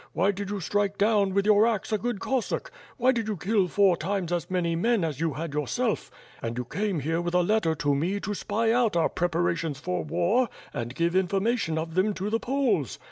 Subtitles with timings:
[0.13, 2.71] Why did you strike down with }our axe a good Cossack?
[2.97, 6.09] Why did you kill four times as many men as you had yourself?
[6.41, 10.03] And you came here with a letter to me to spy out our preparations for
[10.03, 12.97] war and give information of them to the Poles.